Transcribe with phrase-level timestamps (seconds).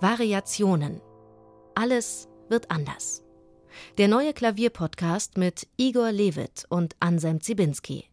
[0.00, 1.00] Variationen.
[1.74, 3.24] Alles wird anders.
[3.98, 8.04] Der neue Klavierpodcast mit Igor Levit und Anselm Zibinski.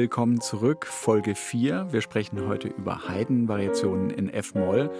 [0.00, 1.88] Willkommen zurück, Folge 4.
[1.90, 4.90] Wir sprechen heute über Haydn-Variationen in F-Moll,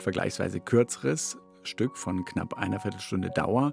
[0.00, 3.72] vergleichsweise kürzeres Stück von knapp einer Viertelstunde Dauer,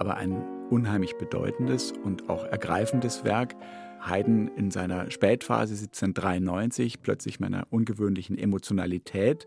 [0.00, 3.54] aber ein unheimlich bedeutendes und auch ergreifendes Werk.
[4.00, 9.46] Haydn in seiner Spätphase 1793 plötzlich mit einer ungewöhnlichen Emotionalität.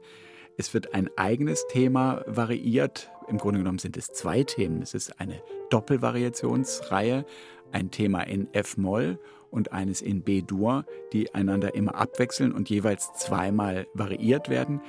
[0.59, 3.11] Es wird ein eigenes Thema variiert.
[3.27, 4.81] Im Grunde genommen sind es zwei Themen.
[4.81, 7.25] Es ist eine Doppelvariationsreihe,
[7.71, 9.19] ein Thema in F-Moll
[9.51, 14.81] und eines in B-Dur, die einander immer abwechseln und jeweils zweimal variiert werden.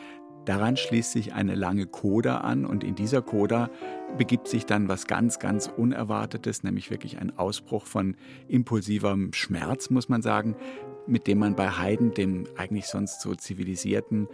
[0.46, 3.68] Daran schließt sich eine lange Coda an und in dieser Coda
[4.16, 8.16] begibt sich dann was ganz, ganz Unerwartetes, nämlich wirklich ein Ausbruch von
[8.48, 10.56] impulsivem Schmerz, muss man sagen,
[11.06, 14.28] mit dem man bei Haydn, dem eigentlich sonst so zivilisierten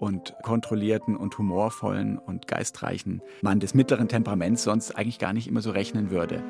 [0.00, 5.60] und kontrollierten und humorvollen und geistreichen Mann des mittleren Temperaments sonst eigentlich gar nicht immer
[5.60, 6.42] so rechnen würde.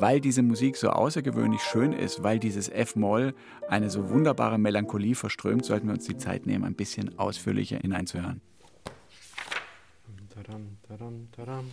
[0.00, 3.34] weil diese Musik so außergewöhnlich schön ist, weil dieses F-Moll
[3.68, 8.40] eine so wunderbare Melancholie verströmt, sollten wir uns die Zeit nehmen, ein bisschen ausführlicher hineinzuhören.
[10.32, 11.72] Tadam, tadam, tadam.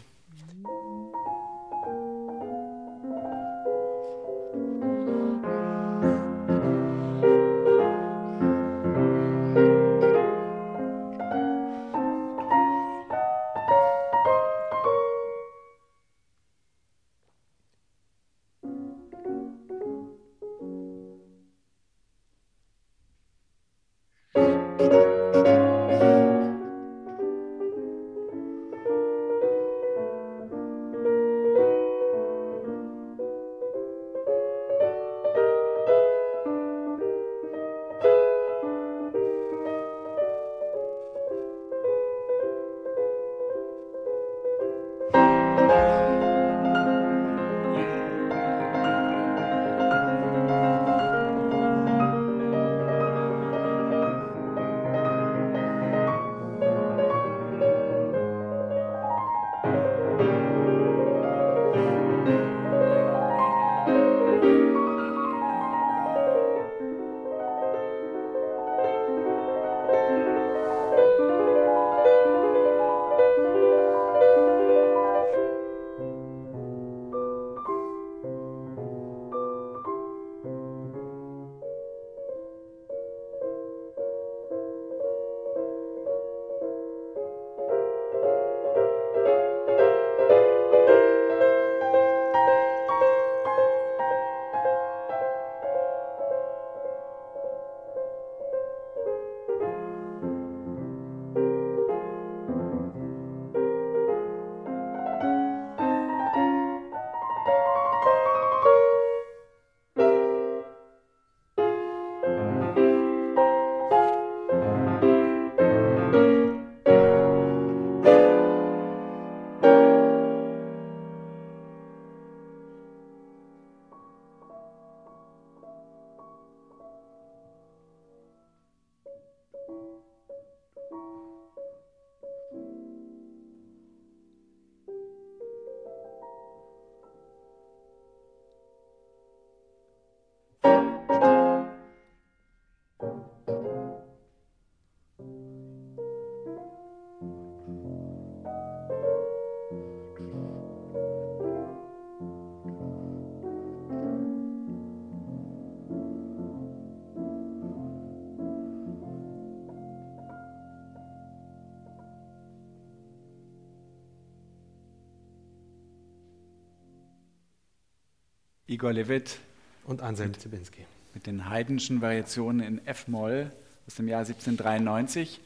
[168.67, 169.37] Igor Levit
[169.83, 170.85] und Anselm Zibinski.
[171.13, 173.51] Mit den Haydnschen Variationen in F-Moll
[173.85, 175.39] aus dem Jahr 1793.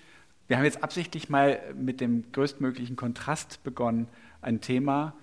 [0.47, 4.07] Wir haben jetzt absichtlich mal mit dem größtmöglichen Kontrast begonnen.
[4.41, 5.13] Ein Thema,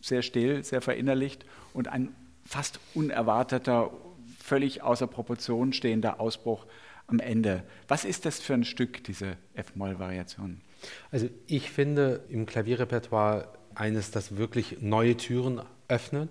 [0.00, 1.44] sehr still, sehr verinnerlicht
[1.74, 2.14] und ein
[2.46, 3.90] fast unerwarteter,
[4.38, 6.64] völlig außer Proportion stehender Ausbruch
[7.08, 7.62] am Ende.
[7.88, 10.62] Was ist das für ein Stück, diese F-Moll-Variation?
[11.10, 16.30] Also ich finde im Klavierrepertoire eines, das wirklich neue Türen öffnet.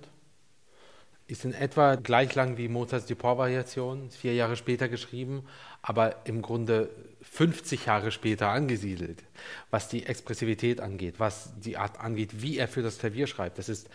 [1.34, 5.44] Ist in etwa gleich lang wie Mozarts Dupont-Variation, vier Jahre später geschrieben,
[5.82, 6.92] aber im Grunde
[7.24, 9.24] 50 Jahre später angesiedelt,
[9.72, 13.58] was die Expressivität angeht, was die Art angeht, wie er für das Klavier schreibt.
[13.58, 13.90] Das ist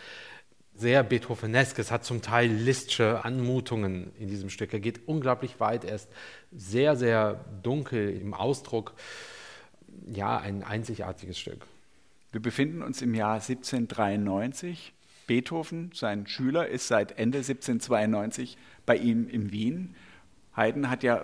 [0.75, 1.79] sehr Beethovenesk.
[1.79, 4.73] Es hat zum Teil Liszt'sche Anmutungen in diesem Stück.
[4.73, 5.85] Er geht unglaublich weit.
[5.85, 6.09] Er ist
[6.51, 8.95] sehr, sehr dunkel im Ausdruck.
[10.13, 11.65] Ja, ein einzigartiges Stück.
[12.33, 14.93] Wir befinden uns im Jahr 1793.
[15.29, 19.95] Beethoven, sein Schüler, ist seit Ende 1792 bei ihm in Wien.
[20.57, 21.23] Haydn hat ja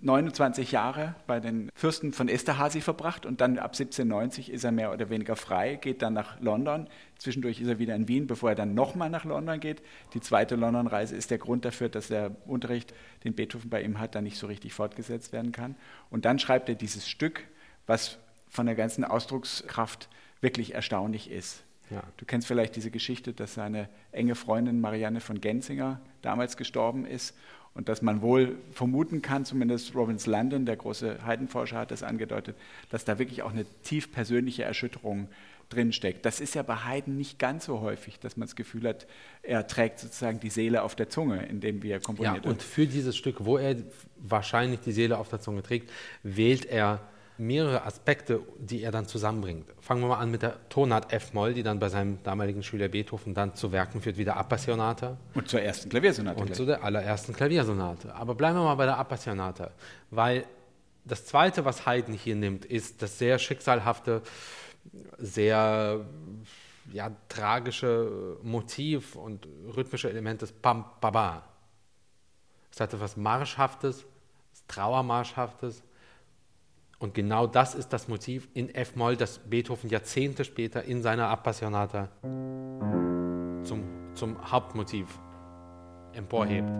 [0.00, 4.92] 29 Jahre bei den Fürsten von Esterhazy verbracht und dann ab 1790 ist er mehr
[4.92, 6.88] oder weniger frei, geht dann nach London.
[7.18, 9.82] Zwischendurch ist er wieder in Wien, bevor er dann nochmal nach London geht.
[10.14, 12.94] Die zweite London-Reise ist der Grund dafür, dass der Unterricht,
[13.24, 15.76] den Beethoven bei ihm hat, dann nicht so richtig fortgesetzt werden kann.
[16.10, 17.44] Und dann schreibt er dieses Stück,
[17.86, 18.18] was
[18.48, 20.08] von der ganzen Ausdruckskraft
[20.40, 21.62] wirklich erstaunlich ist.
[21.92, 22.02] Ja.
[22.16, 27.34] Du kennst vielleicht diese Geschichte, dass seine enge Freundin Marianne von Genzinger damals gestorben ist
[27.74, 32.56] und dass man wohl vermuten kann, zumindest Robbins Landon, der große Heidenforscher, hat das angedeutet,
[32.90, 35.28] dass da wirklich auch eine tief persönliche Erschütterung
[35.70, 36.26] drinsteckt.
[36.26, 39.06] Das ist ja bei Haydn nicht ganz so häufig, dass man das Gefühl hat,
[39.42, 42.44] er trägt sozusagen die Seele auf der Zunge, indem wir komponiert.
[42.44, 43.76] Ja, und für dieses Stück, wo er
[44.18, 45.90] wahrscheinlich die Seele auf der Zunge trägt,
[46.22, 47.00] wählt er
[47.38, 49.66] mehrere Aspekte, die er dann zusammenbringt.
[49.80, 53.34] Fangen wir mal an mit der Tonart F-Moll, die dann bei seinem damaligen Schüler Beethoven
[53.34, 55.16] dann zu Werken führt, wie der Appassionata.
[55.34, 56.38] Und zur ersten Klaviersonate.
[56.38, 56.56] Und gleich.
[56.56, 58.14] zu der allerersten Klaviersonate.
[58.14, 59.70] Aber bleiben wir mal bei der Appassionata,
[60.10, 60.44] weil
[61.04, 64.22] das Zweite, was Haydn hier nimmt, ist das sehr schicksalhafte,
[65.18, 66.04] sehr
[66.92, 69.46] ja, tragische Motiv und
[69.76, 71.44] rhythmische Element des Pam Baba.
[72.70, 74.04] Es hat etwas Marschhaftes,
[74.68, 75.82] Trauermarschhaftes,
[77.02, 82.08] und genau das ist das Motiv in F-Moll, das Beethoven Jahrzehnte später in seiner Appassionata
[83.64, 83.82] zum,
[84.14, 85.08] zum Hauptmotiv
[86.12, 86.70] emporhebt.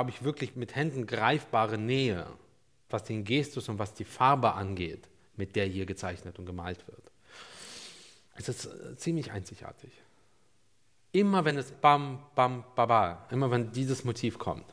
[0.00, 2.26] Glaube ich, wirklich mit Händen greifbare Nähe,
[2.88, 5.06] was den Gestus und was die Farbe angeht,
[5.36, 7.02] mit der hier gezeichnet und gemalt wird.
[8.34, 9.90] Es ist äh, ziemlich einzigartig.
[11.12, 14.64] Immer wenn es bam, bam, baba, immer wenn dieses Motiv kommt,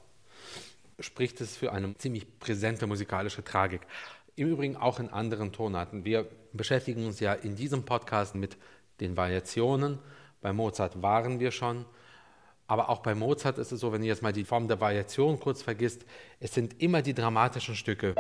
[0.98, 3.82] spricht es für eine ziemlich präsente musikalische Tragik.
[4.38, 6.06] Im Übrigen auch in anderen Tonarten.
[6.06, 8.56] Wir beschäftigen uns ja in diesem Podcast mit
[9.02, 10.00] den Variationen.
[10.40, 11.84] Bei Mozart waren wir schon.
[12.68, 15.40] Aber auch bei Mozart ist es so, wenn du jetzt mal die Form der Variation
[15.40, 16.06] kurz vergisst,
[16.42, 18.14] es sind immer die dramatischen Stücke.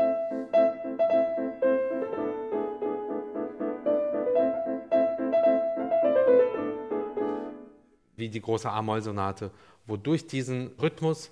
[8.15, 9.51] Wie die große A-Moll-Sonate,
[9.85, 11.29] wodurch diesen Rhythmus,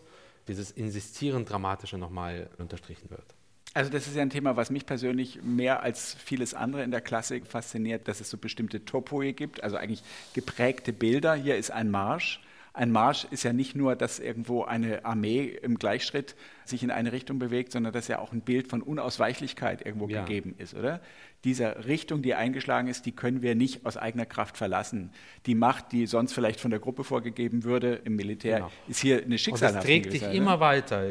[0.49, 3.25] dieses Insistieren Dramatische nochmal unterstrichen wird.
[3.73, 7.01] Also das ist ja ein Thema, was mich persönlich mehr als vieles andere in der
[7.01, 10.03] Klassik fasziniert, dass es so bestimmte Topoi gibt, also eigentlich
[10.33, 11.33] geprägte Bilder.
[11.35, 12.41] Hier ist ein Marsch,
[12.75, 17.11] ein Marsch ist ja nicht nur, dass irgendwo eine Armee im Gleichschritt sich in eine
[17.11, 20.23] Richtung bewegt, sondern dass ja auch ein Bild von Unausweichlichkeit irgendwo ja.
[20.23, 21.01] gegeben ist, oder?
[21.45, 25.11] Diese Richtung, die eingeschlagen ist, die können wir nicht aus eigener Kraft verlassen.
[25.45, 28.71] Die Macht, die sonst vielleicht von der Gruppe vorgegeben würde im Militär, genau.
[28.87, 29.77] ist hier eine Schicksalhafte.
[29.77, 31.07] Und das trägt dich immer weiter.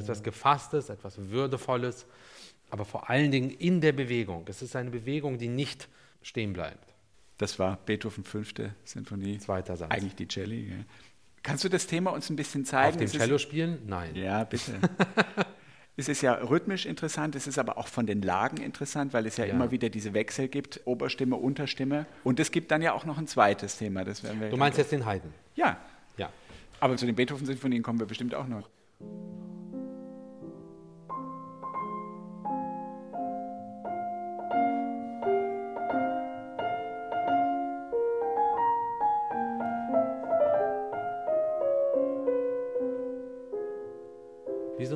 [0.00, 2.06] Etwas, Gefasstes, etwas Würdevolles,
[2.70, 4.44] aber vor allen Dingen in der Bewegung.
[4.48, 5.88] Es ist eine Bewegung, die nicht
[6.22, 6.94] stehen bleibt.
[7.38, 9.38] Das war Beethoven fünfte Sinfonie.
[9.38, 9.90] Zweiter Satz.
[9.90, 10.68] Eigentlich die Celli.
[10.68, 10.74] Ja.
[11.42, 13.02] Kannst du das Thema uns ein bisschen zeigen?
[13.02, 13.78] Auf dem Cello spielen?
[13.86, 14.14] Nein.
[14.14, 14.78] Ja, bitte.
[16.00, 19.36] Es ist ja rhythmisch interessant, es ist aber auch von den Lagen interessant, weil es
[19.36, 22.06] ja, ja, immer wieder diese Wechsel gibt, Oberstimme, Unterstimme.
[22.24, 24.02] Und es gibt dann ja auch noch ein zweites Thema.
[24.02, 25.34] Das werden wir du meinst jetzt den Haydn?
[25.56, 25.76] Ja.
[26.16, 26.30] ja.
[26.80, 28.70] Aber zu den Beethoven-Sinfonien kommen wir bestimmt auch noch.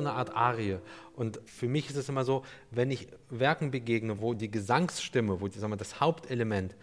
[0.05, 0.79] Eine Art Arie.
[1.13, 5.47] Und für mich ist es immer so, wenn ich Werken begegne, wo die Gesangsstimme, wo
[5.47, 6.75] die, sagen wir, das Hauptelement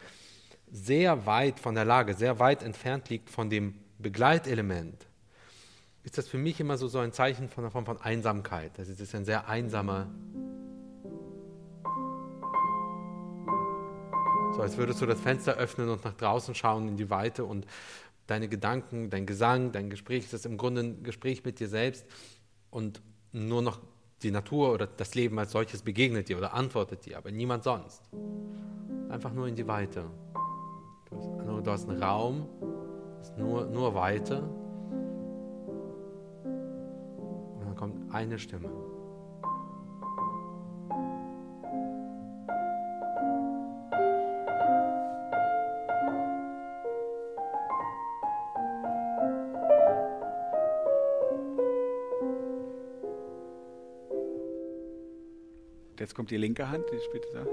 [0.71, 5.07] sehr weit von der Lage, sehr weit entfernt liegt von dem Begleitelement,
[6.05, 8.73] ist das für mich immer so, so ein Zeichen von einer Form von Einsamkeit.
[8.77, 10.09] Das ist ein sehr einsamer.
[14.55, 17.67] So als würdest du das Fenster öffnen und nach draußen schauen in die Weite und
[18.27, 22.05] deine Gedanken, dein Gesang, dein Gespräch, das ist im Grunde ein Gespräch mit dir selbst
[22.71, 23.01] und
[23.33, 23.81] nur noch
[24.23, 28.03] die Natur oder das Leben als solches begegnet dir oder antwortet dir, aber niemand sonst.
[29.09, 30.05] Einfach nur in die Weite.
[31.11, 32.49] Du hast, du hast einen Raum,
[33.37, 34.43] nur, nur Weite.
[37.59, 38.71] Und dann kommt eine Stimme.
[56.03, 57.47] Jetzt kommt die linke Hand, die spielt da.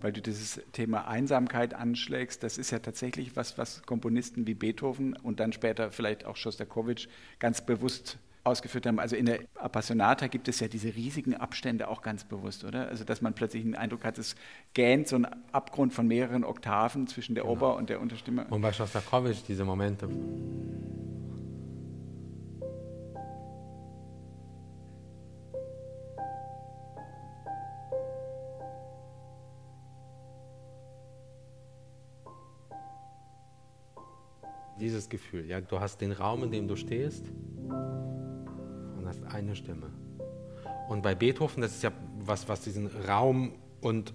[0.00, 5.16] weil du dieses Thema Einsamkeit anschlägst, das ist ja tatsächlich was, was Komponisten wie Beethoven
[5.16, 9.00] und dann später vielleicht auch Schostakowitsch ganz bewusst ausgeführt haben.
[9.00, 12.88] Also in der Appassionata gibt es ja diese riesigen Abstände auch ganz bewusst, oder?
[12.88, 14.36] Also dass man plötzlich einen Eindruck hat, es
[14.74, 17.54] gähnt so ein Abgrund von mehreren Oktaven zwischen der genau.
[17.54, 18.46] Ober- und der Unterstimme.
[18.50, 20.08] Und bei Schostakowitsch diese Momente.
[34.78, 37.24] Dieses Gefühl, ja, du hast den Raum, in dem du stehst
[39.06, 39.86] hast eine Stimme.
[40.88, 44.12] Und bei Beethoven, das ist ja was, was diesen Raum und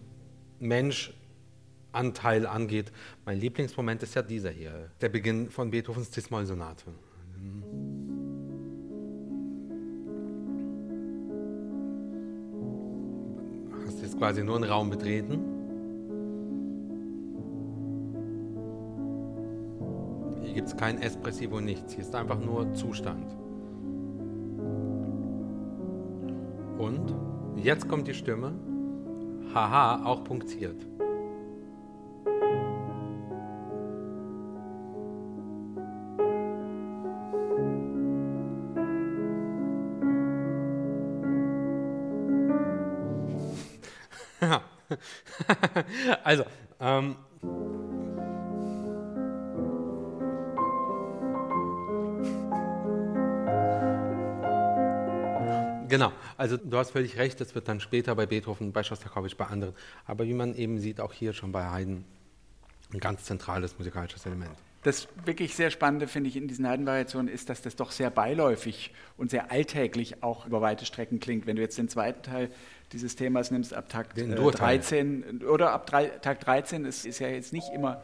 [0.59, 2.91] Menschanteil angeht,
[3.25, 6.91] mein Lieblingsmoment ist ja dieser hier, der Beginn von Beethovens Cis-Moll-Sonate.
[13.85, 15.39] Hast jetzt quasi nur einen Raum betreten.
[20.43, 21.93] Hier gibt es kein Espressivo, nichts.
[21.93, 23.48] Hier ist einfach nur Zustand.
[27.69, 28.51] Jetzt kommt die Stimme.
[29.53, 30.87] Haha, auch punktiert.
[46.23, 46.45] also,
[46.79, 47.17] ähm,
[55.89, 59.45] Genau, also du hast völlig recht, das wird dann später bei Beethoven, bei Schostakowitsch, bei
[59.45, 59.73] anderen.
[60.05, 62.05] Aber wie man eben sieht, auch hier schon bei Haydn
[62.93, 64.51] ein ganz zentrales musikalisches Element.
[64.83, 68.93] Das wirklich sehr Spannende, finde ich, in diesen Haydn-Variationen ist, dass das doch sehr beiläufig
[69.17, 71.45] und sehr alltäglich auch über weite Strecken klingt.
[71.45, 72.49] Wenn du jetzt den zweiten Teil
[72.93, 77.27] dieses Themas nimmst, ab Takt äh, 13 oder ab drei, Takt 13, ist, ist ja
[77.27, 78.01] jetzt nicht immer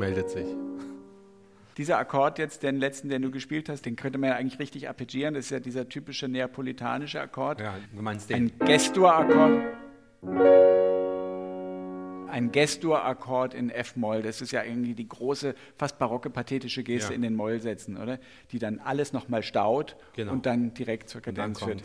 [0.00, 0.48] meldet sich.
[1.76, 4.88] Dieser Akkord jetzt, den letzten, den du gespielt hast, den könnte man ja eigentlich richtig
[4.88, 5.34] arpeggieren.
[5.34, 7.60] Das ist ja dieser typische neapolitanische Akkord.
[7.60, 8.50] Ja, du meinst den.
[8.50, 9.62] Ein Gestur-Akkord.
[12.28, 14.22] Ein Gestur-Akkord in F-Moll.
[14.22, 17.16] Das ist ja irgendwie die große, fast barocke, pathetische Geste ja.
[17.16, 18.18] in den Mollsätzen, oder?
[18.50, 20.32] Die dann alles nochmal staut genau.
[20.32, 21.82] und dann direkt zur Kadenz führt.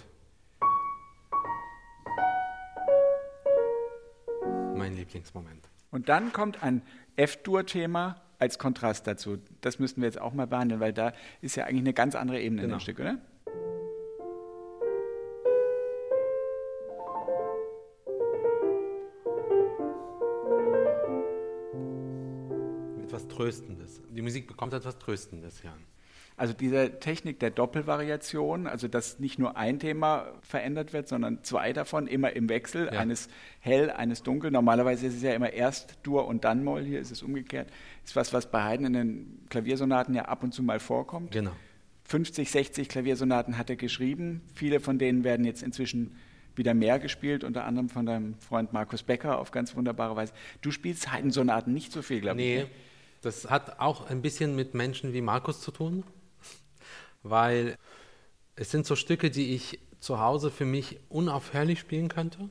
[5.15, 5.69] Lieblingsmoment.
[5.91, 6.81] Und dann kommt ein
[7.15, 9.37] F-Dur-Thema als Kontrast dazu.
[9.61, 12.41] Das müssten wir jetzt auch mal behandeln, weil da ist ja eigentlich eine ganz andere
[12.41, 12.75] Ebene genau.
[12.75, 13.17] in dem Stück, oder?
[23.03, 24.01] Etwas Tröstendes.
[24.09, 25.73] Die Musik bekommt etwas Tröstendes, ja.
[26.37, 31.71] Also diese Technik der Doppelvariation, also dass nicht nur ein Thema verändert wird, sondern zwei
[31.71, 32.99] davon immer im Wechsel, ja.
[32.99, 33.29] eines
[33.61, 34.51] hell, eines dunkel.
[34.51, 37.69] Normalerweise ist es ja immer erst Dur und dann Moll, hier ist es umgekehrt.
[38.03, 41.31] Ist was, was bei Haydn in den Klaviersonaten ja ab und zu mal vorkommt.
[41.31, 41.51] Genau.
[42.03, 44.41] 50, 60 Klaviersonaten hat er geschrieben.
[44.53, 46.17] Viele von denen werden jetzt inzwischen
[46.57, 50.33] wieder mehr gespielt, unter anderem von deinem Freund Markus Becker auf ganz wunderbare Weise.
[50.61, 52.63] Du spielst Haydn-Sonaten nicht so viel, glaube nee, ich.
[52.65, 52.69] Nee,
[53.21, 56.03] das hat auch ein bisschen mit Menschen wie Markus zu tun
[57.25, 57.77] weil
[58.55, 62.49] es sind so Stücke, die ich zu Hause für mich unaufhörlich spielen könnte.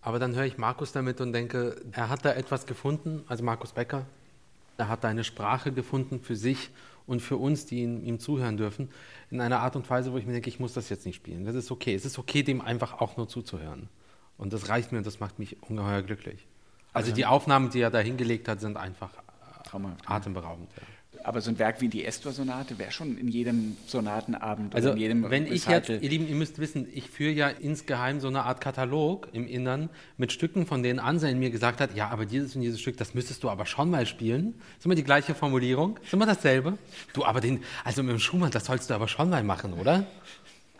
[0.00, 3.72] Aber dann höre ich Markus damit und denke, er hat da etwas gefunden, also Markus
[3.72, 4.06] Becker,
[4.78, 6.70] er hat da eine Sprache gefunden für sich
[7.06, 8.88] und für uns, die ihm, ihm, zuhören dürfen,
[9.30, 11.44] in einer Art und Weise, wo ich mir denke, ich muss das jetzt nicht spielen.
[11.44, 11.94] Das ist okay.
[11.94, 13.88] Es ist okay, dem einfach auch nur zuzuhören.
[14.38, 16.46] Und das reicht mir und das macht mich ungeheuer glücklich.
[16.92, 19.10] Also, also die Aufnahmen, die er da hingelegt hat, sind einfach
[20.06, 20.70] atemberaubend.
[20.76, 20.82] Ja.
[21.26, 25.28] Aber so ein Werk wie die Estor-Sonate wäre schon in jedem Sonatenabend also in jedem
[25.28, 28.60] wenn ich jetzt, ihr Lieben, ihr müsst wissen, ich führe ja insgeheim so eine Art
[28.60, 32.62] Katalog im Innern mit Stücken, von denen Anselm mir gesagt hat, ja, aber dieses und
[32.62, 34.54] dieses Stück, das müsstest du aber schon mal spielen.
[34.78, 36.78] Ist immer die gleiche Formulierung, ist immer dasselbe.
[37.12, 40.06] Du, aber den, also mit dem Schumann, das sollst du aber schon mal machen, oder?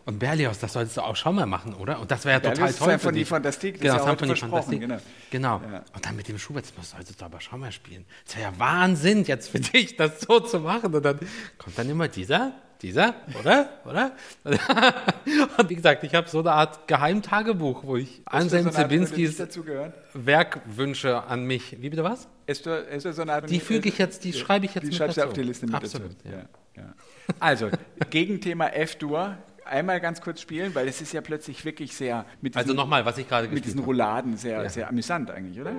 [0.06, 1.98] Und Berlioz, das solltest du auch schon mal machen, oder?
[1.98, 2.90] Und das wäre ja total toll.
[2.90, 4.80] Symphonie Fantastik, das genau, ist ja Symphonie Fantastik.
[4.80, 4.98] Genau.
[5.30, 5.60] genau.
[5.68, 5.82] Ja.
[5.92, 8.04] Und dann mit dem Schubert, das solltest du aber schon mal spielen.
[8.24, 10.94] Das wäre ja Wahnsinn, jetzt für dich das so zu machen.
[10.94, 11.18] Und dann
[11.58, 13.68] kommt dann immer dieser, dieser, oder?
[13.84, 14.12] Oder?
[15.58, 19.42] Und wie gesagt, ich habe so eine Art Geheimtagebuch, wo ich Anselm Zibinskis
[20.14, 21.80] Werkwünsche an mich.
[21.80, 22.28] Wie bitte was?
[22.46, 24.96] Ist du, ist so eine die füge ich jetzt, die schreibe ich jetzt die mit
[24.96, 26.36] schreibst du auf die Liste mit Absolut, dazu.
[26.36, 26.80] Ja.
[26.80, 26.94] Ja.
[27.40, 27.70] Also,
[28.10, 32.58] Gegenthema F-Dur einmal ganz kurz spielen, weil es ist ja plötzlich wirklich sehr mit diesen,
[32.58, 34.68] Also nochmal, was ich gerade Mit diesen Rouladen sehr, ja.
[34.68, 35.74] sehr amüsant eigentlich, oder?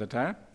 [0.00, 0.49] Zweiter Teil.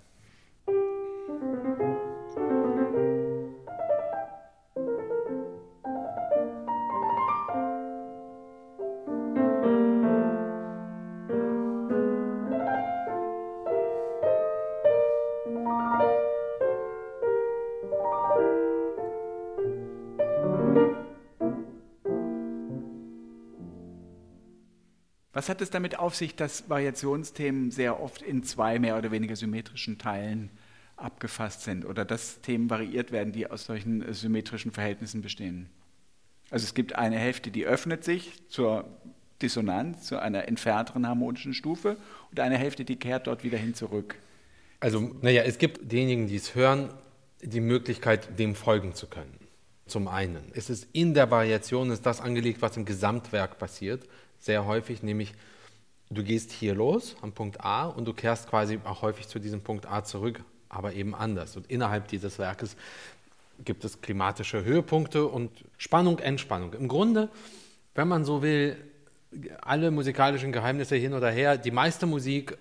[25.45, 29.36] Was hat es damit auf sich, dass Variationsthemen sehr oft in zwei mehr oder weniger
[29.36, 30.49] symmetrischen Teilen
[30.97, 35.69] abgefasst sind oder dass Themen variiert werden, die aus solchen symmetrischen Verhältnissen bestehen?
[36.49, 38.86] Also es gibt eine Hälfte, die öffnet sich zur
[39.43, 41.97] Dissonanz, zu einer entfernteren harmonischen Stufe
[42.31, 44.15] und eine Hälfte, die kehrt dort wieder hin zurück.
[44.79, 46.89] Also, naja, es gibt denjenigen, die es hören,
[47.43, 49.38] die Möglichkeit, dem folgen zu können.
[49.86, 54.08] Zum einen ist es in der Variation, ist das angelegt, was im Gesamtwerk passiert
[54.39, 55.34] sehr häufig, nämlich
[56.10, 59.62] du gehst hier los am Punkt A und du kehrst quasi auch häufig zu diesem
[59.62, 61.58] Punkt A zurück, aber eben anders.
[61.58, 62.76] Und innerhalb dieses Werkes
[63.63, 66.74] gibt es klimatische Höhepunkte und Spannung, Entspannung.
[66.74, 67.30] Im Grunde,
[67.93, 68.78] wenn man so will,
[69.62, 72.58] alle musikalischen Geheimnisse hin oder her, die meiste Musik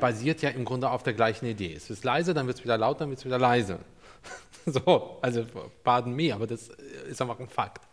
[0.00, 1.74] basiert ja im Grunde auf der gleichen Idee.
[1.74, 3.78] Es ist leise, dann wird es wieder laut, dann wird es wieder leise.
[4.66, 5.44] so, also
[5.82, 6.68] pardon me, aber das
[7.08, 7.86] ist einfach ein Fakt.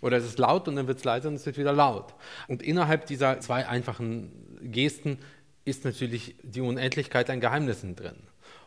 [0.00, 2.14] Oder es ist laut und dann wird es leiser und es wird wieder laut.
[2.48, 4.30] Und innerhalb dieser zwei einfachen
[4.62, 5.18] Gesten
[5.64, 8.16] ist natürlich die Unendlichkeit an Geheimnissen drin.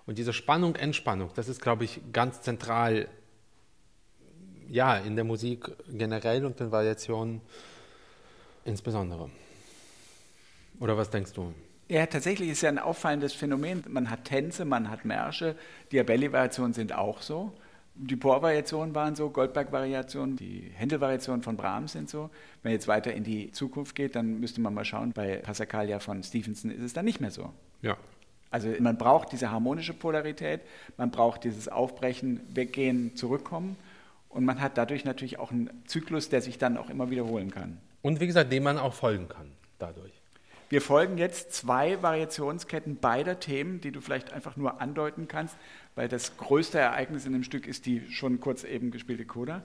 [0.06, 3.08] Und diese Spannung, Entspannung, das ist, glaube ich, ganz zentral
[4.70, 7.42] ja, in der Musik generell und den Variationen
[8.66, 9.30] insbesondere.
[10.80, 11.54] Oder was denkst du?
[11.88, 13.84] Ja, tatsächlich ist ja ein auffallendes Phänomen.
[13.88, 15.56] Man hat Tänze, man hat Märsche,
[15.92, 17.54] Diabelli-Variationen sind auch so.
[17.96, 22.32] Die Por-Variationen waren so, Goldberg-Variationen, die Händel-Variationen von Brahms sind so.
[22.62, 26.00] Wenn man jetzt weiter in die Zukunft geht, dann müsste man mal schauen, bei Passacaglia
[26.00, 27.54] von Stevenson ist es dann nicht mehr so.
[27.82, 27.98] Ja.
[28.50, 30.62] Also man braucht diese harmonische Polarität,
[30.98, 33.78] man braucht dieses Aufbrechen, Weggehen, Zurückkommen
[34.30, 37.78] und man hat dadurch natürlich auch einen Zyklus, der sich dann auch immer wiederholen kann.
[38.02, 40.23] Und wie gesagt, dem man auch folgen kann dadurch.
[40.74, 45.56] Wir folgen jetzt zwei Variationsketten beider Themen, die du vielleicht einfach nur andeuten kannst,
[45.94, 49.62] weil das größte Ereignis in dem Stück ist die schon kurz eben gespielte Coda.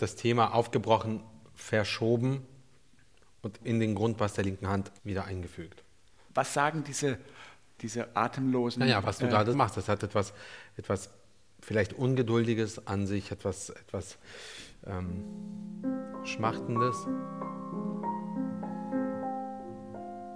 [0.00, 1.22] Wird das Thema aufgebrochen,
[1.54, 2.46] verschoben
[3.42, 5.82] und in den Grundbass der linken Hand wieder eingefügt.
[6.32, 7.18] Was sagen diese,
[7.82, 8.80] diese atemlosen.
[8.80, 10.32] Naja, was du äh, gerade machst, das hat etwas,
[10.76, 11.10] etwas
[11.60, 14.16] vielleicht Ungeduldiges an sich, etwas, etwas
[14.86, 15.24] ähm,
[16.24, 16.96] Schmachtendes.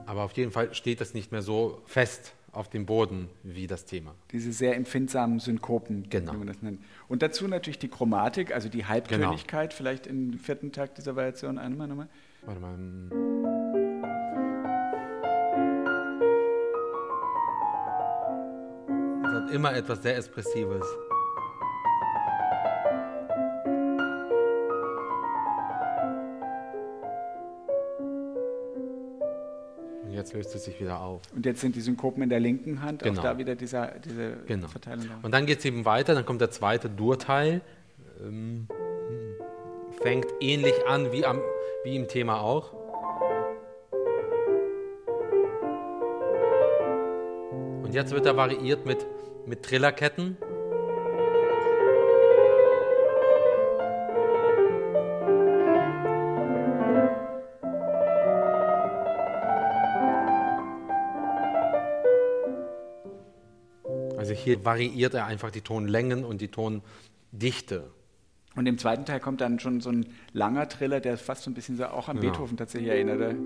[0.06, 3.84] Aber auf jeden Fall steht das nicht mehr so fest auf dem Boden wie das
[3.84, 4.14] Thema.
[4.30, 6.32] Diese sehr empfindsamen Synkopen, genau.
[6.32, 6.80] wie man das nennt.
[7.08, 9.76] Und dazu natürlich die Chromatik, also die Halbtönigkeit, genau.
[9.76, 11.58] vielleicht im vierten Takt dieser Variation.
[11.58, 12.08] Einmal nochmal.
[12.42, 12.74] Warte mal.
[19.26, 20.86] Es hat immer etwas sehr Expressives.
[30.34, 31.22] Jetzt löst es sich wieder auf.
[31.34, 33.20] Und jetzt sind die Synkopen in der linken Hand, genau.
[33.20, 34.68] auch da wieder dieser, diese genau.
[34.68, 35.06] Verteilung.
[35.22, 37.60] Und dann geht es eben weiter, dann kommt der zweite Durteil,
[38.22, 38.66] ähm,
[40.02, 41.40] fängt ähnlich an wie, am,
[41.84, 42.72] wie im Thema auch.
[47.82, 49.06] Und jetzt wird er variiert mit,
[49.46, 50.36] mit Trillerketten.
[64.32, 67.90] Hier variiert er einfach die Tonlängen und die Tondichte.
[68.56, 71.54] Und im zweiten Teil kommt dann schon so ein langer Triller, der fast so ein
[71.54, 72.30] bisschen so auch an ja.
[72.30, 73.36] Beethoven tatsächlich erinnerte.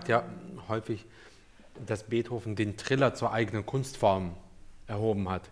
[0.00, 0.24] Sagt ja
[0.68, 1.04] häufig,
[1.86, 4.34] dass Beethoven den Triller zur eigenen Kunstform
[4.86, 5.50] erhoben hat.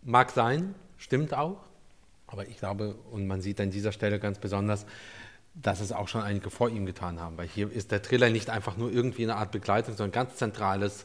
[0.00, 1.58] Mag sein, stimmt auch,
[2.26, 4.86] aber ich glaube, und man sieht an dieser Stelle ganz besonders,
[5.52, 8.48] dass es auch schon einige vor ihm getan haben, weil hier ist der Triller nicht
[8.48, 11.04] einfach nur irgendwie eine Art Begleitung, sondern ein ganz zentrales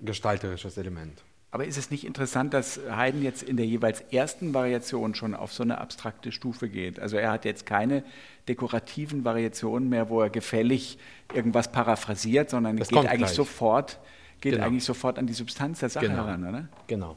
[0.00, 1.22] gestalterisches Element.
[1.54, 5.52] Aber ist es nicht interessant, dass Haydn jetzt in der jeweils ersten Variation schon auf
[5.52, 6.98] so eine abstrakte Stufe geht?
[6.98, 8.04] Also er hat jetzt keine
[8.48, 10.96] dekorativen Variationen mehr, wo er gefällig
[11.34, 13.30] irgendwas paraphrasiert, sondern das geht eigentlich gleich.
[13.32, 13.98] sofort,
[14.40, 14.64] geht genau.
[14.64, 16.24] eigentlich sofort an die Substanz der Sache genau.
[16.24, 16.68] heran, oder?
[16.86, 17.16] Genau.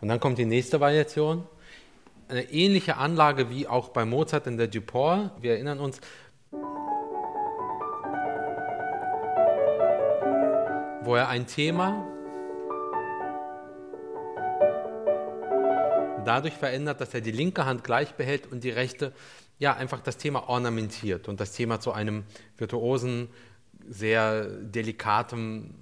[0.00, 1.44] Und dann kommt die nächste Variation.
[2.28, 5.32] Eine ähnliche Anlage wie auch bei Mozart in der Duport.
[5.40, 6.00] Wir erinnern uns,
[11.02, 12.06] wo er ein Thema
[16.24, 19.12] dadurch verändert, dass er die linke Hand gleich behält und die rechte
[19.58, 22.24] ja einfach das Thema ornamentiert und das Thema zu einem
[22.56, 23.28] virtuosen,
[23.88, 25.74] sehr delikatem,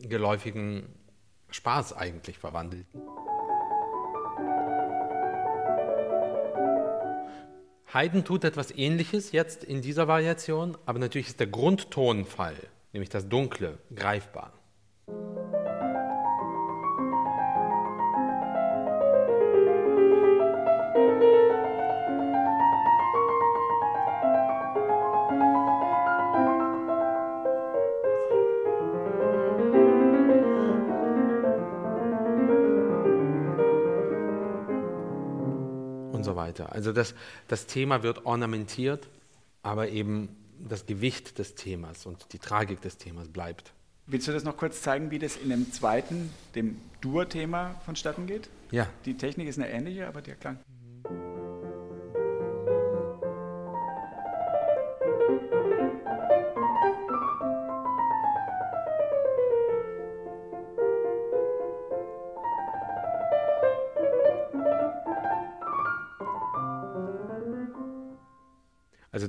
[0.00, 0.86] geläufigen
[1.50, 2.86] Spaß eigentlich verwandelt.
[7.92, 12.56] Haydn tut etwas Ähnliches jetzt in dieser Variation, aber natürlich ist der Grundtonfall,
[12.92, 14.52] nämlich das Dunkle, greifbar.
[36.34, 36.72] Weiter.
[36.72, 37.14] Also das,
[37.46, 39.08] das Thema wird ornamentiert,
[39.62, 43.72] aber eben das Gewicht des Themas und die Tragik des Themas bleibt.
[44.08, 48.48] Willst du das noch kurz zeigen, wie das in dem zweiten, dem Dur-Thema vonstatten geht?
[48.70, 48.88] Ja.
[49.04, 50.58] Die Technik ist eine ähnliche, aber der Klang.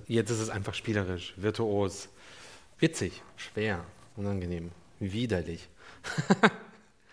[0.08, 2.10] Jetzt ist es einfach spielerisch, virtuos,
[2.80, 3.84] witzig, schwer,
[4.16, 5.68] unangenehm, widerlich.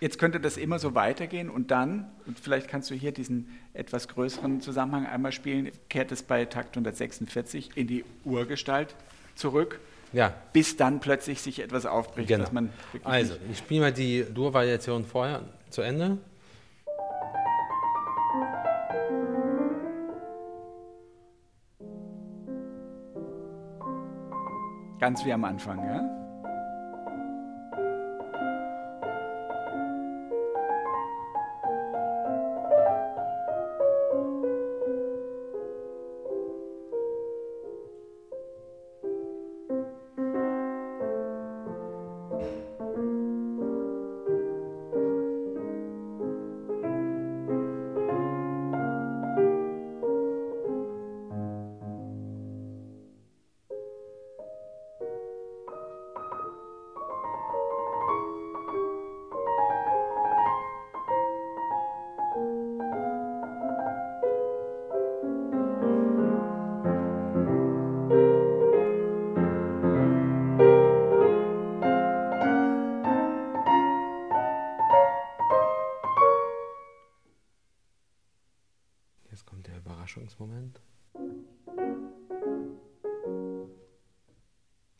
[0.00, 4.08] Jetzt könnte das immer so weitergehen und dann, und vielleicht kannst du hier diesen etwas
[4.08, 8.94] größeren Zusammenhang einmal spielen, kehrt es bei Takt 146 in die Urgestalt
[9.34, 9.80] zurück,
[10.12, 12.44] Ja, bis dann plötzlich sich etwas aufbricht, genau.
[12.44, 16.18] was man wirklich Also, ich spiele mal die Dur-Variation vorher zu Ende.
[25.04, 26.23] Ganz wie am Anfang, ja?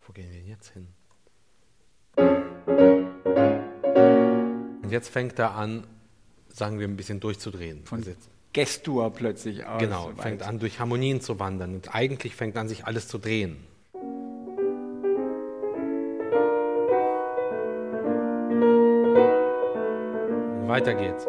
[0.06, 0.88] Wo gehen wir jetzt hin?
[4.82, 5.86] Und jetzt fängt er an,
[6.48, 7.84] sagen wir, ein bisschen durchzudrehen.
[7.84, 8.12] Von Also
[8.52, 9.80] Gestur plötzlich aus.
[9.80, 11.74] genau, fängt an, durch Harmonien zu wandern.
[11.74, 13.56] Und eigentlich fängt an, sich alles zu drehen.
[20.60, 21.26] Und weiter geht's.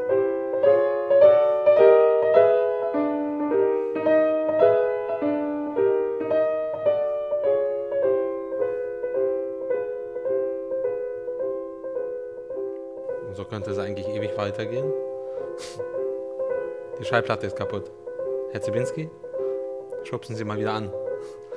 [14.37, 14.91] Weitergehen.
[16.99, 17.91] Die Schallplatte ist kaputt.
[18.51, 19.09] Herr Zibinski,
[20.03, 20.91] schubsen Sie mal wieder an.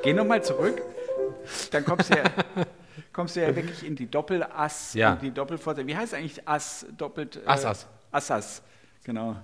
[0.02, 0.80] Geh nochmal zurück,
[1.72, 2.24] dann kommst du ja,
[3.12, 5.12] kommst du ja wirklich in die Doppelass, Ja.
[5.12, 5.86] und die Doppelforte.
[5.86, 7.36] Wie heißt eigentlich Ass doppelt?
[7.36, 7.86] äh, Ass, Ass.
[8.10, 8.62] Ass, Ass,
[9.04, 9.36] genau.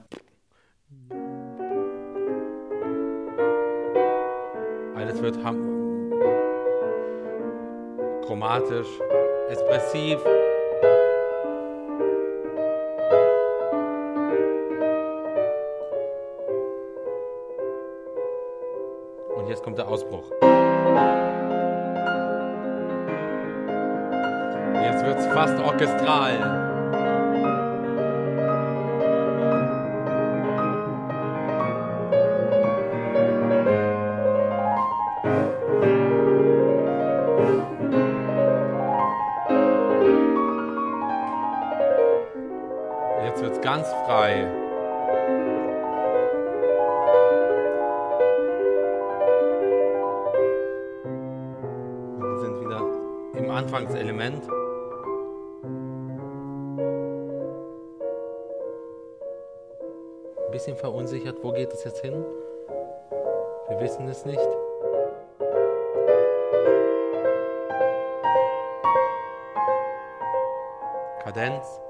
[4.96, 5.36] Alles wird
[8.26, 8.88] chromatisch,
[9.50, 10.18] expressiv.
[25.74, 26.63] Orchestral.
[61.24, 62.24] Verunsichert, wo geht es jetzt hin?
[63.68, 64.38] Wir wissen es nicht.
[71.22, 71.80] Kadenz.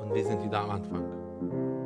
[0.00, 1.83] Und wir sind wieder am Anfang.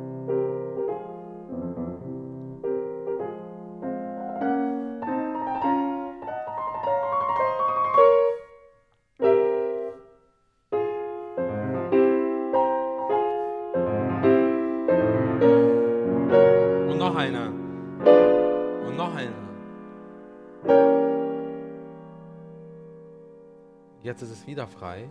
[24.59, 25.09] Wieder frei.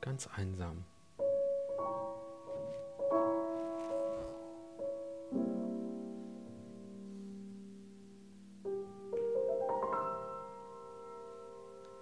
[0.00, 0.84] Ganz einsam.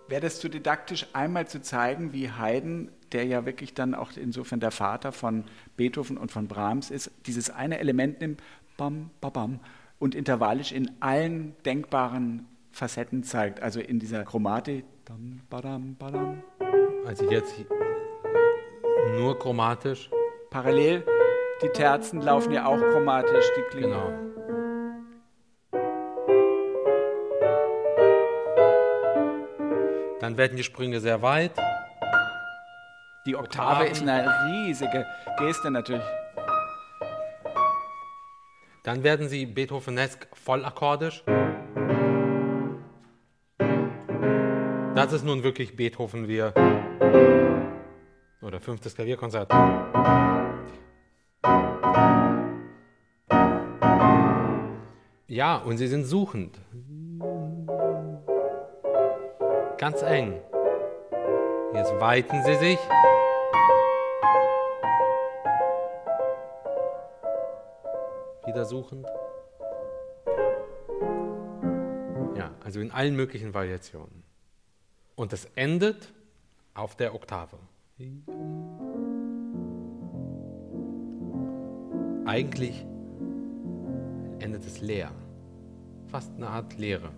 [0.09, 4.61] Wäre das zu didaktisch, einmal zu zeigen, wie Haydn, der ja wirklich dann auch insofern
[4.61, 5.45] der Vater von
[5.77, 8.43] Beethoven und von Brahms ist, dieses eine Element nimmt,
[8.79, 9.61] bam, bam, bam,
[9.99, 14.85] und intervallisch in allen denkbaren Facetten zeigt, also in dieser Chromatik,
[17.07, 17.55] Also jetzt
[19.17, 20.11] nur chromatisch.
[20.51, 21.05] parallel,
[21.63, 23.93] die Terzen laufen ja auch chromatisch, die klingen.
[23.93, 24.13] Genau.
[30.21, 31.53] Dann werden die Sprünge sehr weit.
[33.27, 33.93] Die Oktave Oktaven.
[33.93, 35.07] ist eine riesige
[35.39, 36.03] Geste natürlich.
[38.87, 41.25] Dann werden sie Beethovenesk vollakkordisch.
[44.95, 46.55] Das ist nun wirklich Beethoven wir
[48.41, 49.51] oder fünftes Klavierkonzert.
[55.27, 56.57] Ja, und sie sind suchend.
[59.79, 60.41] Ganz eng.
[61.75, 62.79] Jetzt weiten sie sich.
[68.57, 69.07] Wieder suchend.
[72.39, 74.23] Ja, also in allen möglichen Variationen.
[75.15, 76.11] Und es endet
[76.73, 77.59] auf der Oktave.
[82.25, 82.87] Eigentlich
[84.39, 85.11] endet es leer.
[86.07, 87.11] Fast eine Art Leere.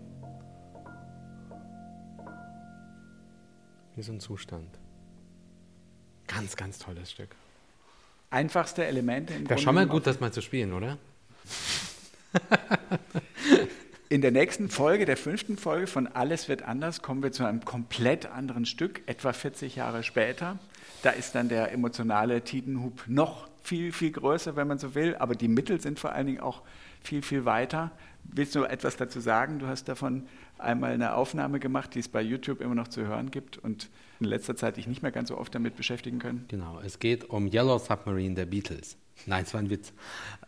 [3.95, 4.77] Wie so ein Zustand.
[6.27, 7.37] Ganz, ganz tolles Stück.
[8.31, 9.49] Einfachste Elemente.
[9.49, 10.99] Wäre schon mal gut, das mal zu spielen, oder?
[14.11, 17.65] In der nächsten Folge, der fünften Folge von Alles wird anders, kommen wir zu einem
[17.65, 20.59] komplett anderen Stück, etwa 40 Jahre später.
[21.03, 25.35] Da ist dann der emotionale Tidenhub noch viel, viel größer, wenn man so will, aber
[25.35, 26.63] die Mittel sind vor allen Dingen auch
[27.03, 27.91] viel, viel weiter.
[28.25, 29.59] Willst du etwas dazu sagen?
[29.59, 30.27] Du hast davon
[30.59, 33.89] einmal eine Aufnahme gemacht, die es bei YouTube immer noch zu hören gibt und
[34.21, 36.45] in letzter Zeit dich nicht mehr ganz so oft damit beschäftigen können.
[36.49, 38.97] Genau, es geht um Yellow Submarine der Beatles.
[39.27, 39.93] Nein, es war ein Witz.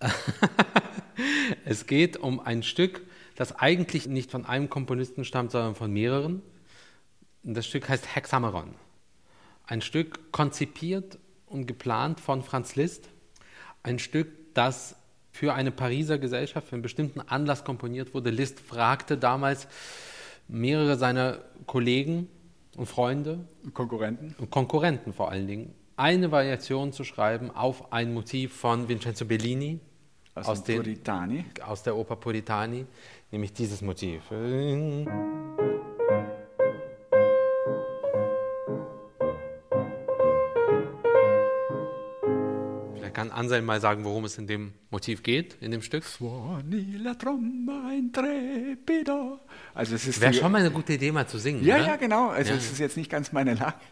[1.64, 3.02] es geht um ein Stück,
[3.36, 6.42] das eigentlich nicht von einem Komponisten stammt, sondern von mehreren.
[7.42, 8.74] Das Stück heißt Hexameron.
[9.66, 13.08] Ein Stück konzipiert und geplant von Franz Liszt.
[13.82, 14.96] Ein Stück, das
[15.30, 18.30] für eine Pariser Gesellschaft, für einen bestimmten Anlass komponiert wurde.
[18.30, 19.68] Liszt fragte damals
[20.48, 22.28] mehrere seiner Kollegen
[22.76, 23.44] und Freunde.
[23.74, 24.34] Konkurrenten.
[24.38, 25.74] Und Konkurrenten vor allen Dingen.
[25.96, 29.80] Eine Variation zu schreiben auf ein Motiv von Vincenzo Bellini.
[30.34, 31.00] Aus, aus, den,
[31.66, 32.86] aus der Oper Puritani,
[33.32, 34.22] nämlich dieses Motiv.
[43.40, 46.04] Anselm mal sagen, worum es in dem Motiv geht, in dem Stück?
[49.74, 51.64] Also es ist Wäre schon mal eine gute Idee, mal zu singen.
[51.64, 51.86] Ja, oder?
[51.86, 52.28] ja, genau.
[52.28, 52.58] Also ja.
[52.58, 53.74] es ist jetzt nicht ganz meine Lage.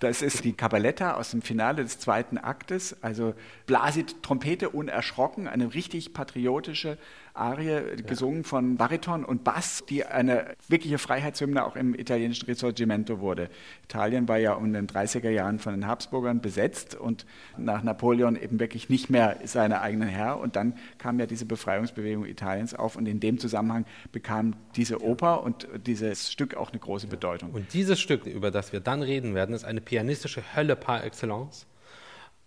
[0.00, 2.96] Das ist die Cabaletta aus dem Finale des zweiten Aktes.
[3.02, 3.34] Also
[3.66, 6.96] Blasit Trompete unerschrocken, eine richtig patriotische
[7.34, 7.80] Arie, ja.
[8.06, 13.48] gesungen von Bariton und Bass, die eine wirkliche Freiheitshymne auch im italienischen Risorgimento wurde.
[13.84, 18.60] Italien war ja um den 30er Jahren von den Habsburgern besetzt und nach Napoleon eben
[18.60, 20.38] wirklich nicht mehr seine eigene Herr.
[20.38, 25.42] Und dann kam ja diese Befreiungsbewegung Italiens auf und in dem Zusammenhang bekam diese Oper
[25.42, 27.50] und dieses Stück auch eine große Bedeutung.
[27.50, 31.66] Und dieses Stück, über das wir dann reden werden, ist eine pianistische Hölle par excellence.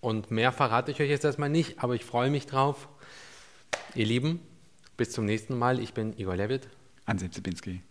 [0.02, 2.90] Und mehr verrate ich euch jetzt erstmal nicht, aber ich freue mich drauf.
[3.96, 4.42] Ihr Lieben,
[4.98, 5.80] bis zum nächsten Mal.
[5.80, 6.68] Ich bin Igor Levit.
[7.06, 7.82] Anselm Zibinski.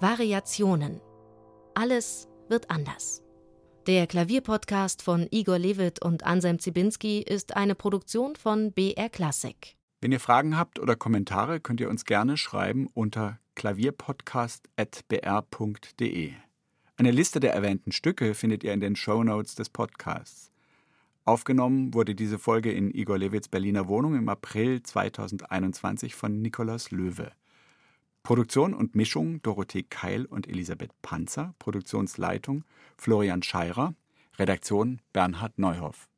[0.00, 1.00] Variationen.
[1.74, 3.22] Alles wird anders.
[3.86, 9.76] Der Klavierpodcast von Igor Levit und Anselm Zibinski ist eine Produktion von BR Classic.
[10.00, 16.32] Wenn ihr Fragen habt oder Kommentare, könnt ihr uns gerne schreiben unter klavierpodcast.br.de.
[16.96, 20.49] Eine Liste der erwähnten Stücke findet ihr in den Show Notes des Podcasts.
[21.24, 27.32] Aufgenommen wurde diese Folge in Igor Levits Berliner Wohnung im April 2021 von Nikolaus Löwe.
[28.22, 32.64] Produktion und Mischung Dorothee Keil und Elisabeth Panzer, Produktionsleitung
[32.96, 33.94] Florian Scheirer,
[34.38, 36.10] Redaktion Bernhard Neuhoff.